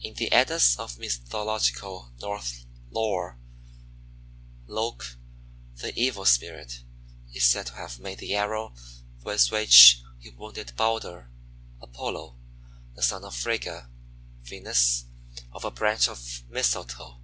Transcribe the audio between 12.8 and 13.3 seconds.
the son